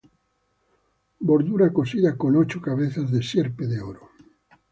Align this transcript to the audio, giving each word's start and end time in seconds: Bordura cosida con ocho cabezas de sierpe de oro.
Bordura 1.19 1.69
cosida 1.71 2.17
con 2.17 2.35
ocho 2.35 2.59
cabezas 2.59 3.11
de 3.11 3.21
sierpe 3.21 3.67
de 3.67 3.81
oro. 3.81 4.09